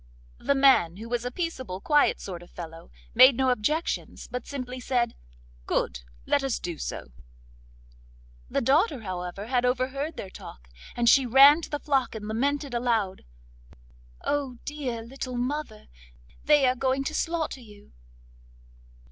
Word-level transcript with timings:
The 0.39 0.55
man, 0.55 0.97
who 0.97 1.07
was 1.07 1.25
a 1.25 1.29
peaceable 1.29 1.79
quiet 1.79 2.19
sort 2.19 2.41
of 2.41 2.49
fellow, 2.49 2.89
made 3.13 3.37
no 3.37 3.51
objections, 3.51 4.27
but 4.27 4.47
simply 4.47 4.79
said: 4.79 5.13
'Good, 5.67 6.01
let 6.25 6.43
us 6.43 6.57
do 6.57 6.79
so.' 6.79 7.09
The 8.49 8.61
daughter, 8.61 9.01
however, 9.01 9.45
had 9.45 9.63
overheard 9.63 10.17
their 10.17 10.31
talk, 10.31 10.69
and 10.95 11.07
she 11.07 11.27
ran 11.27 11.61
to 11.61 11.69
the 11.69 11.79
flock 11.79 12.15
and 12.15 12.27
lamented 12.27 12.73
aloud: 12.73 13.25
'Oh, 14.23 14.57
dear 14.65 15.03
little 15.03 15.37
mother, 15.37 15.85
they 16.45 16.65
are 16.65 16.73
going 16.75 17.03
to 17.03 17.13
slaughter 17.13 17.59
you! 17.61 17.93